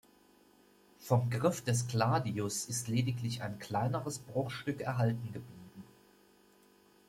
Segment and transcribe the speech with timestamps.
[0.97, 5.83] Vom Griff des Gladius ist lediglich ein kleineres Bruchstück erhalten geblieben.